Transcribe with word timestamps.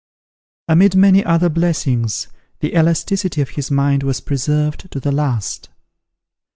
Amid 0.67 0.95
many 0.95 1.23
other 1.23 1.47
blessings, 1.47 2.27
the 2.59 2.73
elasticity 2.73 3.39
of 3.39 3.49
his 3.51 3.69
mind 3.69 4.01
was 4.01 4.19
preserved 4.19 4.89
to 4.91 4.99
the 4.99 5.11
last. 5.11 5.69